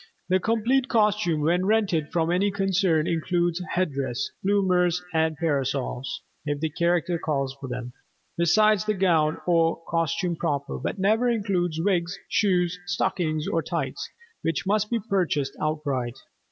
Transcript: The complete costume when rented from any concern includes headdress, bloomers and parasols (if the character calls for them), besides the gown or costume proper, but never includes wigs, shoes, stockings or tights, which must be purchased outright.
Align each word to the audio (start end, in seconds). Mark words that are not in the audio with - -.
The 0.29 0.39
complete 0.39 0.87
costume 0.87 1.41
when 1.41 1.67
rented 1.67 2.11
from 2.11 2.31
any 2.31 2.49
concern 2.49 3.05
includes 3.05 3.61
headdress, 3.75 4.31
bloomers 4.43 5.03
and 5.13 5.37
parasols 5.37 6.23
(if 6.43 6.59
the 6.59 6.71
character 6.71 7.19
calls 7.19 7.53
for 7.61 7.67
them), 7.69 7.93
besides 8.35 8.83
the 8.85 8.95
gown 8.95 9.37
or 9.45 9.79
costume 9.87 10.35
proper, 10.37 10.79
but 10.79 10.97
never 10.97 11.29
includes 11.29 11.79
wigs, 11.79 12.17
shoes, 12.27 12.79
stockings 12.87 13.47
or 13.47 13.61
tights, 13.61 14.09
which 14.41 14.65
must 14.65 14.89
be 14.89 14.99
purchased 15.07 15.55
outright. 15.61 16.17